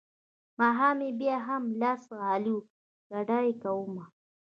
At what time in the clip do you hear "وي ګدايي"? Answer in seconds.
2.55-3.53